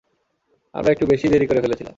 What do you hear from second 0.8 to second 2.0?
একটু বেশীই দেরি করে ফেলেছিলাম!